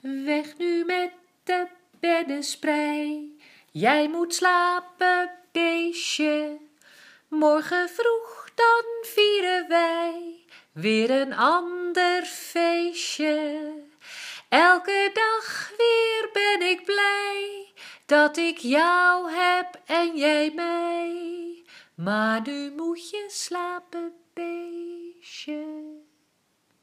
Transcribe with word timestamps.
Weg 0.00 0.56
nu 0.56 0.84
met 0.84 1.10
de 1.44 1.66
beddensprei. 2.00 3.38
Jij 3.70 4.08
moet 4.08 4.34
slapen, 4.34 5.30
beestje. 5.52 6.58
Morgen 7.28 7.88
vroeg 7.88 8.50
dan 8.54 8.84
vieren 9.02 9.68
wij 9.68 10.44
weer 10.72 11.10
een 11.10 11.34
ander 11.34 12.22
feestje. 12.22 13.72
Elke 14.48 15.10
dag 15.12 15.70
weer 15.76 16.28
ben 16.32 16.68
ik 16.68 16.84
blij 16.84 17.72
dat 18.06 18.36
ik 18.36 18.58
jou 18.58 19.30
heb 19.32 19.80
en 19.86 20.16
jij 20.16 20.52
mij. 20.54 21.64
Maar 21.94 22.40
nu 22.40 22.72
moet 22.76 23.10
je 23.10 23.24
slapen, 23.28 24.12
beestje. 24.34 24.49